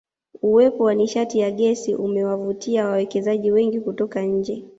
[0.41, 4.65] Uwepo wa nishati ya Gesi umewavutia wawekezaji wengi kutoka nje